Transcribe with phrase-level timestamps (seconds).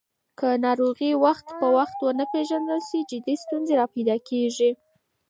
[0.39, 4.71] که ناروغي وخت په وخت ونه پیژندل شي، جدي ستونزې راپیدا کېږي.